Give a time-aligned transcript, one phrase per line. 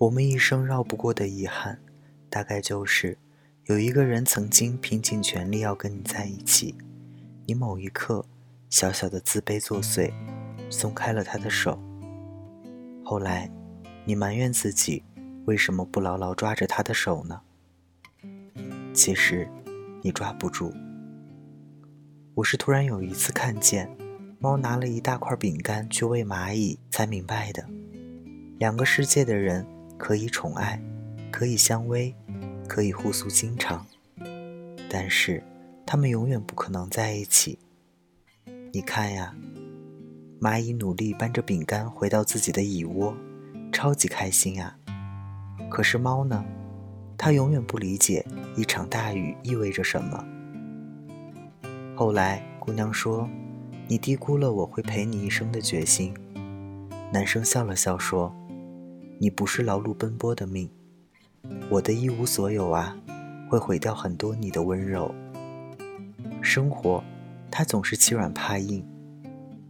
[0.00, 1.78] 我们一生绕不过的遗憾，
[2.28, 3.16] 大概就是
[3.66, 6.74] 有一个人曾经拼尽全力要跟你在一起，
[7.46, 8.26] 你某一刻
[8.68, 10.12] 小小的自卑作祟，
[10.68, 11.78] 松开了他的手。
[13.04, 13.48] 后来，
[14.04, 15.04] 你埋怨自己
[15.44, 17.40] 为什么不牢牢抓着他的手呢？
[18.92, 19.48] 其实，
[20.02, 20.74] 你抓不住。
[22.34, 23.88] 我是突然有一次看见，
[24.40, 27.64] 猫拿了一大块饼干去喂蚂蚁，才明白的。
[28.58, 29.64] 两个世界的人。
[30.04, 30.78] 可以宠爱，
[31.32, 32.12] 可以相偎，
[32.68, 33.86] 可以互诉心肠，
[34.86, 35.42] 但是
[35.86, 37.58] 他们永远不可能在一起。
[38.70, 39.34] 你看呀，
[40.38, 43.16] 蚂蚁努力搬着饼干回到自己的蚁窝，
[43.72, 44.76] 超级开心啊。
[45.70, 46.44] 可是猫呢？
[47.16, 48.26] 它永远不理解
[48.58, 50.22] 一场大雨意味着什么。
[51.96, 53.26] 后来，姑娘说
[53.88, 56.12] ：“你低估了我会陪你一生的决心。”
[57.10, 58.30] 男生笑了笑说。
[59.18, 60.68] 你不是劳碌奔波的命，
[61.70, 62.96] 我的一无所有啊，
[63.48, 65.14] 会毁掉很多你的温柔。
[66.42, 67.02] 生活，
[67.50, 68.84] 它总是欺软怕硬，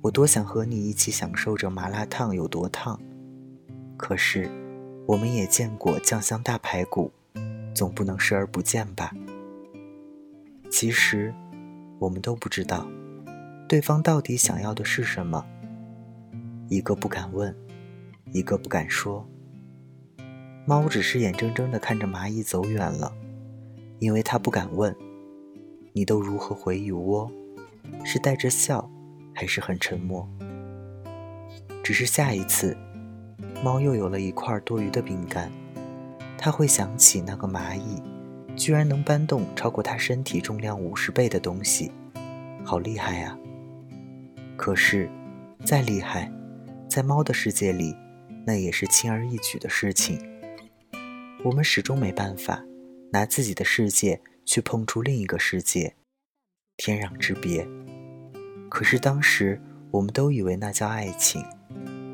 [0.00, 2.98] 我多想和你一起享受着麻辣烫有多烫，
[3.96, 4.48] 可是，
[5.06, 7.12] 我们也见过酱香大排骨，
[7.74, 9.12] 总不能视而不见吧？
[10.70, 11.34] 其实，
[11.98, 12.86] 我们都不知道，
[13.68, 15.44] 对方到底想要的是什么，
[16.68, 17.54] 一个不敢问，
[18.32, 19.26] 一个不敢说。
[20.64, 23.12] 猫只是眼睁睁地看着蚂蚁走远了，
[23.98, 24.94] 因为它不敢问
[25.92, 27.30] ：“你都如何回蚁窝？
[28.04, 28.88] 是带着笑，
[29.34, 30.28] 还是很沉默？”
[31.82, 32.76] 只是下一次，
[33.62, 35.50] 猫又有了一块多余的饼干，
[36.38, 38.00] 它会想起那个蚂蚁，
[38.56, 41.90] 居然能搬动超过它身体重量五十倍的东西，
[42.64, 43.36] 好厉害呀！
[44.56, 45.10] 可是，
[45.64, 46.32] 再厉害，
[46.88, 47.96] 在猫的世界里，
[48.44, 50.20] 那也是轻而易举的事情。
[51.44, 52.64] 我们始终没办法
[53.12, 55.96] 拿自己的世界去碰触另一个世界，
[56.76, 57.66] 天壤之别。
[58.68, 59.60] 可是当时
[59.90, 61.44] 我们都以为那叫爱情，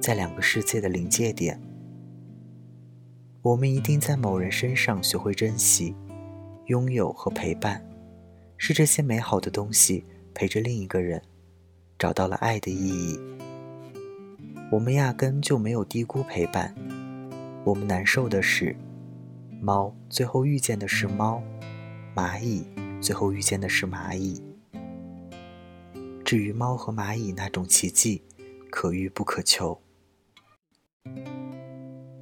[0.00, 1.60] 在两个世界的临界点，
[3.42, 5.94] 我们一定在某人身上学会珍惜、
[6.66, 7.86] 拥有和陪伴，
[8.56, 10.04] 是这些美好的东西
[10.34, 11.22] 陪着另一个人，
[11.98, 13.20] 找到了爱的意义。
[14.70, 16.72] 我们压根就没有低估陪伴，
[17.64, 18.76] 我们难受的是。
[19.60, 21.42] 猫最后遇见的是猫，
[22.14, 22.64] 蚂蚁
[23.00, 24.40] 最后遇见的是蚂蚁。
[26.24, 28.22] 至于猫和蚂蚁那种奇迹，
[28.70, 29.80] 可遇不可求。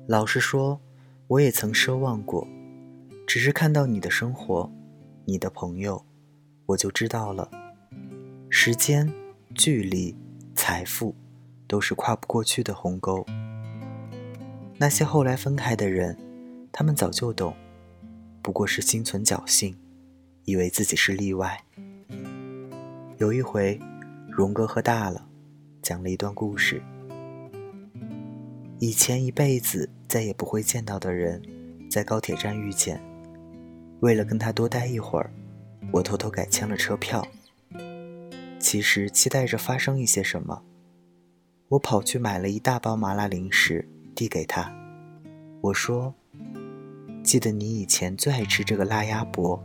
[0.06, 0.80] 老实说，
[1.26, 2.48] 我也曾奢望过，
[3.26, 4.72] 只是看到你的生活，
[5.26, 6.02] 你的朋友，
[6.64, 7.50] 我就知道了。
[8.48, 9.12] 时间、
[9.54, 10.16] 距离、
[10.54, 11.14] 财富，
[11.68, 13.24] 都是跨不过去的鸿沟。
[14.78, 16.18] 那些后来分开的人。
[16.70, 17.56] 他们早就懂，
[18.40, 19.74] 不过是心存侥幸，
[20.44, 21.60] 以为自己是例外。
[23.16, 23.80] 有一回，
[24.30, 25.26] 荣哥喝大了，
[25.82, 26.80] 讲了一段故事：
[28.78, 31.42] 以前一辈子再也不会见到的人，
[31.90, 33.02] 在高铁站遇见。
[34.00, 35.32] 为了跟他多待一会儿，
[35.90, 37.26] 我偷偷改签了车票。
[38.60, 40.62] 其实期待着发生一些什么，
[41.68, 44.72] 我跑去买了一大包麻辣零食，递给他。
[45.60, 46.14] 我说。
[47.24, 49.62] 记得你以前最爱吃这个辣鸭脖，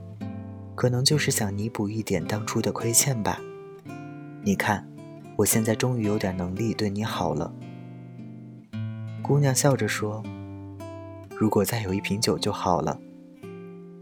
[0.75, 3.39] 可能就是想弥补一点当初的亏欠吧。
[4.43, 4.85] 你看，
[5.37, 7.53] 我现在终于有点能力对你好了。
[9.21, 10.21] 姑娘笑着说
[11.39, 12.99] ：“如果再有一瓶酒就好了。”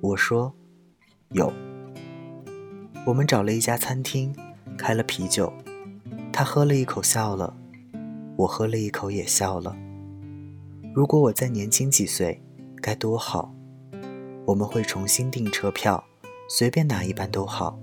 [0.02, 0.52] 我说
[1.30, 1.54] ：“有。”
[3.06, 4.36] 我们找了一家餐厅，
[4.76, 5.54] 开了啤酒。
[6.34, 7.56] 他喝了一口笑了，
[8.42, 9.78] 我喝了一口也笑了。
[10.96, 12.42] 如果我再年轻几岁。
[12.84, 13.54] 该多好！
[14.44, 16.04] 我们会重新订车票，
[16.50, 17.80] 随便哪一班都好，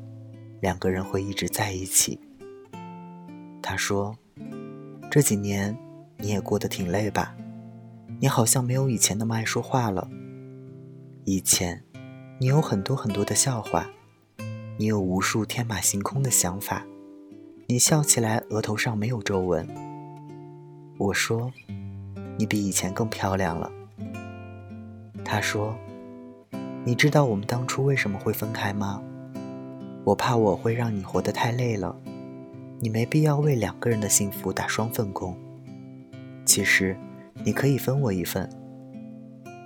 [0.60, 2.18] 两个人会一直在一起。
[3.62, 4.18] 他说
[5.08, 5.78] ：“这几年
[6.16, 7.36] 你也过得挺累吧？
[8.18, 10.10] 你好像没有以前那么爱说话了。
[11.24, 11.84] 以前
[12.40, 13.88] 你有很多很多的笑话，
[14.78, 16.84] 你有无数天马行空的想法，
[17.68, 19.64] 你笑起来额头上没有皱纹。”
[20.98, 21.52] 我说
[22.36, 23.70] ：“你比以前更漂亮了。”
[25.24, 25.78] 他说
[26.84, 29.02] ：“你知道我们当初为什么会分开吗？
[30.04, 31.94] 我怕我会让你活得太累了，
[32.80, 35.36] 你没必要为两个人的幸福打双份工。
[36.44, 36.96] 其实，
[37.44, 38.48] 你可以分我一份。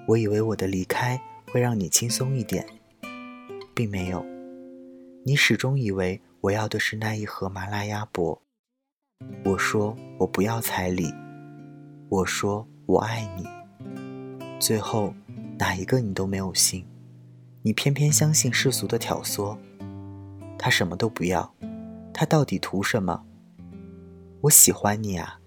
[0.07, 1.19] 我以为我的离开
[1.51, 2.67] 会让你轻松一点，
[3.73, 4.23] 并没有。
[5.25, 8.43] 你始终以为我要的是那一盒麻辣鸭脖。
[9.45, 11.15] 我说我不要彩礼，
[12.13, 13.47] 我说我爱你。”
[14.61, 15.15] 最后
[15.59, 16.85] 哪一个你都没有信，
[17.63, 19.57] 你偏偏相信世俗的挑唆。
[20.59, 21.55] 他什么都不要，
[22.13, 23.25] 他到底图什么？
[24.43, 25.41] 我喜欢你啊，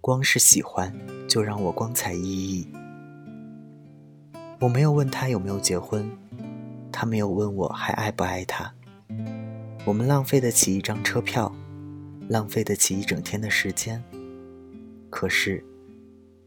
[0.00, 0.96] 光是喜欢
[1.28, 2.68] 就让我光彩熠熠。
[4.60, 6.08] 我没有问他有没有结婚，
[6.92, 8.72] 他没有问我还爱不爱他。
[9.84, 11.52] 我们浪费得起一张车票，
[12.28, 14.00] 浪费得起一整天的时间，
[15.10, 15.64] 可是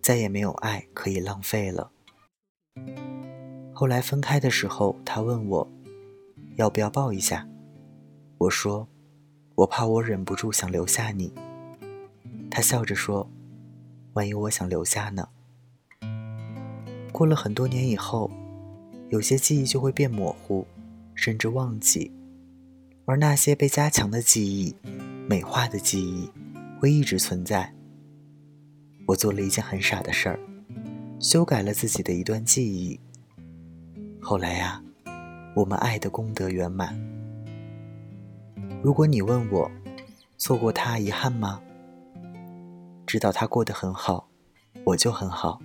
[0.02, 1.92] 再也没有爱可以浪费了。
[3.74, 5.72] 后来分开的时候，他问我
[6.56, 7.48] 要不要抱一下。
[8.38, 8.88] 我说
[9.56, 11.34] ：“我怕我忍不住想留下你。”
[12.50, 13.30] 他笑着说
[14.14, 15.30] ：“万一我想留下呢？”
[17.14, 18.32] 过了很多年以后，
[19.10, 20.66] 有些记忆就会变模糊，
[21.14, 22.12] 甚至忘记，
[23.06, 24.76] 而那些被加强的记忆、
[25.28, 26.32] 美化的记忆，
[26.80, 27.74] 会一直存在。
[29.12, 30.40] 我做了一件很傻的事儿，
[31.20, 32.98] 修改了自己的一段记忆。
[34.22, 34.82] 后来呀，
[35.54, 36.98] 我们爱的功德圆满。
[38.82, 39.70] 如果你问我，
[40.38, 41.62] 错过他遗憾吗？
[43.06, 44.30] 知道他过得很好，
[44.86, 45.62] 我就很好。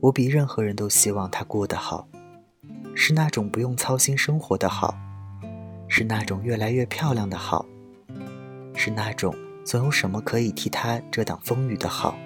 [0.00, 2.08] 我比任何人都希望他过得好，
[2.96, 4.92] 是那种不用操心生活的好，
[5.86, 7.64] 是那种越来越漂亮的好，
[8.74, 9.32] 是那种
[9.64, 12.18] 总有什么可以替他遮挡风雨的好。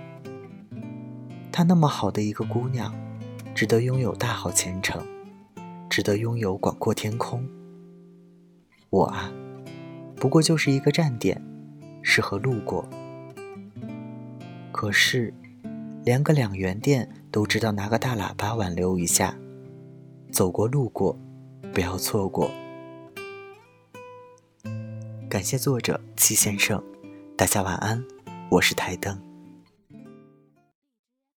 [1.61, 2.91] 她那么好的一个姑娘，
[3.55, 5.07] 值得拥有大好前程，
[5.91, 7.47] 值得拥有广阔天空。
[8.89, 9.31] 我啊。
[10.17, 11.39] 不过就是一个站点，
[12.01, 12.89] 适合路过。
[14.73, 15.35] 可是，
[16.03, 19.37] 连个两元店都知道拿个大喇叭挽留一下，
[20.33, 21.15] 走过路过，
[21.75, 22.51] 不要错过。
[25.29, 26.83] 感谢作者戚先生，
[27.37, 28.03] 大家晚安，
[28.51, 29.30] 我是台灯。